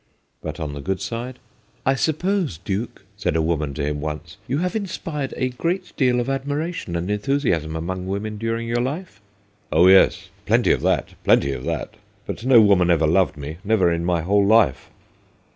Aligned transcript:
But 0.41 0.59
on 0.59 0.73
the 0.73 0.81
good 0.81 0.99
side? 0.99 1.35
c 1.35 1.41
I 1.85 1.93
suppose, 1.93 2.57
Duke,' 2.57 3.05
said 3.17 3.35
a 3.35 3.41
woman 3.43 3.75
to 3.75 3.85
him 3.85 4.01
once, 4.01 4.37
'you 4.47 4.57
have 4.57 4.75
inspired 4.75 5.31
a 5.37 5.49
great 5.49 5.95
deal 5.95 6.19
of 6.19 6.27
admiration 6.27 6.95
and 6.95 7.11
enthusiasm 7.11 7.75
among 7.75 8.07
women 8.07 8.39
during 8.39 8.67
your 8.67 8.81
life?'' 8.81 9.21
Oh, 9.71 9.87
yes, 9.87 10.29
plenty 10.47 10.71
of 10.71 10.81
that! 10.81 11.09
plenty 11.23 11.51
of 11.51 11.65
that! 11.65 11.93
But 12.25 12.43
no 12.43 12.59
woman 12.61 12.89
ever 12.89 13.05
loved 13.05 13.37
me: 13.37 13.57
never 13.63 13.91
in 13.91 14.03
my 14.03 14.23
whole 14.23 14.43
life.' 14.43 14.89